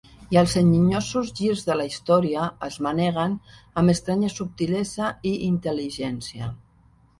I 0.35 0.37
els 0.41 0.53
enginyosos 0.59 1.27
girs 1.39 1.61
de 1.67 1.75
la 1.81 1.85
història 1.89 2.47
es 2.69 2.79
manegen 2.87 3.37
amb 3.83 3.95
estranya 3.95 4.33
subtilesa 4.39 5.13
i 5.33 5.37
intel·ligència. 5.53 6.53